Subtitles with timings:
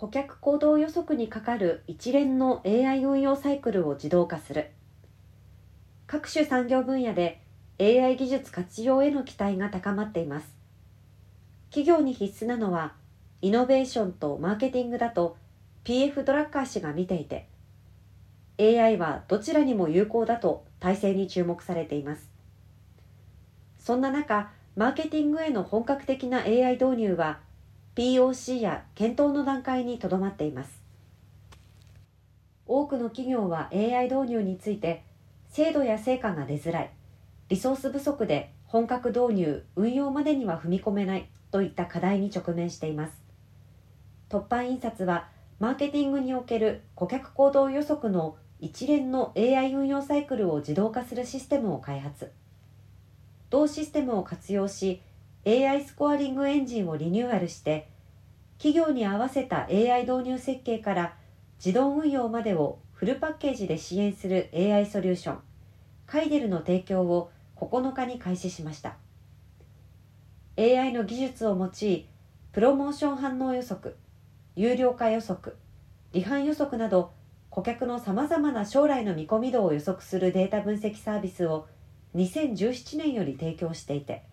[0.00, 4.70] 顧客行動予測にかかる一連の AI 運用サイクルを自動化する。
[6.06, 7.42] 各種産業分野で
[7.78, 10.56] AI 技術活用への期待が高まっています。
[11.68, 12.94] 企業に必須なのは
[13.42, 15.36] イノベーションとマーケティングだと
[15.84, 17.46] PF ドラッカー氏が見ていて
[18.58, 22.30] AI はどちらにも有効だと体制に注目されています。
[23.78, 27.49] そんな中マーケティングへの本格的な AI 導入は
[27.96, 30.80] POC や検討の段階にとどまっています。
[32.66, 35.02] 多くの企業は AI 導入について
[35.48, 36.90] 制度や成果が出づらい
[37.48, 43.12] リソース不足で本格導入運用までには踏み込めないといった課題に直面しています。
[44.28, 45.28] 突版印刷は
[45.58, 52.30] マーケティングにおける顧客行動予測の一連の AI 運用サイクルを自動化するシステムを開発。
[53.50, 55.02] 同システムを活用し
[55.46, 57.88] AI スコアリングエンジンをリニューアルして
[58.58, 61.16] 企業に合わせた AI 導入設計から
[61.64, 65.38] 自動運用までをフルパッケージで支援する AI ソリューション
[66.06, 68.96] カイデルの提供を9日に開始しました。
[70.58, 72.06] AI の技術を用い
[72.52, 73.96] プロモーション反応予測
[74.56, 75.56] 有料化予測
[76.12, 77.12] 離反予測など
[77.48, 81.66] 顧客のさまざまな将来の見込み度を予測するデータ分析サービスを
[82.14, 84.24] 2017年より提供していて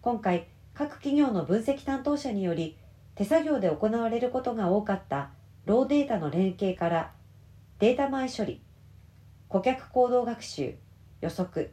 [0.00, 2.76] 今回各企業の分析担当者により
[3.16, 5.30] 手作業で行われることが多かった
[5.66, 7.10] ローデータの連携から
[7.80, 8.60] データ前処理
[9.48, 10.74] 顧客行動学習
[11.20, 11.72] 予測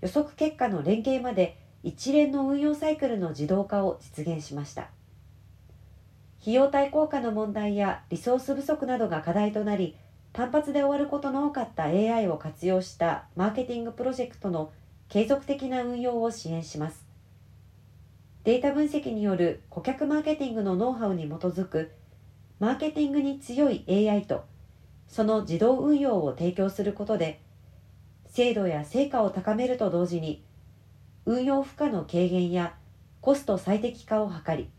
[0.00, 4.90] 予測結果の連携まで一連の運用サイクルの自動化を実現しました。
[6.42, 9.96] 費用対効果の問題やリソース不足などが課題となり
[10.32, 14.72] 単発で終わることの多かった AI を活用したマーケティングプロジェクトの
[15.08, 17.05] 継続的な運用を支援します。
[18.46, 21.90] データ分析による顧客マーケティングのノウハウに基づく
[22.60, 24.44] マーケティングに強い AI と
[25.08, 27.40] その自動運用を提供することで
[28.28, 30.44] 精度や成果を高めると同時に
[31.24, 32.76] 運用負荷の軽減や
[33.20, 34.70] コスト最適化を図り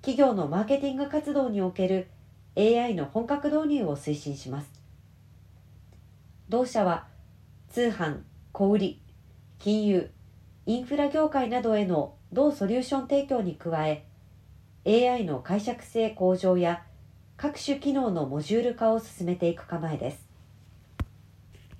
[0.00, 2.08] 企業のマーケティング活動における
[2.56, 4.70] AI の本格導入を推進します。
[6.48, 7.08] 同社は
[7.68, 8.20] 通販
[8.52, 9.02] 小売
[9.58, 10.10] 金融
[10.68, 14.04] インフラ業界などへの同ソリューション提供に加え
[14.84, 16.82] AI の解釈性向上や
[17.36, 20.26] 各種機能のモジュール化を進めていく構えです。